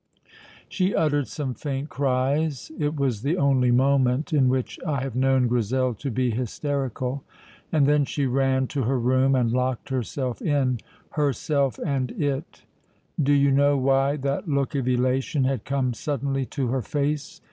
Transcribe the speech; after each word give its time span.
She 0.67 0.95
uttered 0.95 1.27
some 1.27 1.53
faint 1.53 1.89
cries 1.89 2.71
(it 2.79 2.95
was 2.99 3.21
the 3.21 3.37
only 3.37 3.69
moment 3.69 4.33
in 4.33 4.49
which 4.49 4.79
I 4.83 5.01
have 5.01 5.15
known 5.15 5.45
Grizel 5.47 5.93
to 5.93 6.09
be 6.09 6.31
hysterical), 6.31 7.23
and 7.71 7.85
then 7.85 8.05
she 8.05 8.25
ran 8.25 8.65
to 8.69 8.81
her 8.85 8.97
room 8.97 9.35
and 9.35 9.51
locked 9.51 9.89
herself 9.89 10.41
in 10.41 10.79
herself 11.11 11.77
and 11.85 12.09
it. 12.13 12.63
Do 13.21 13.31
you 13.31 13.51
know 13.51 13.77
why 13.77 14.15
that 14.17 14.47
look 14.49 14.73
of 14.73 14.87
elation 14.87 15.43
had 15.43 15.65
come 15.65 15.93
suddenly 15.93 16.47
to 16.47 16.69
her 16.69 16.81
face? 16.81 17.39